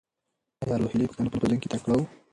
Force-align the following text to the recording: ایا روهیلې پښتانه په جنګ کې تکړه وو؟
ایا 0.61 0.75
روهیلې 0.79 1.09
پښتانه 1.09 1.29
په 1.33 1.37
جنګ 1.41 1.59
کې 1.61 1.71
تکړه 1.73 1.93
وو؟ 1.97 2.05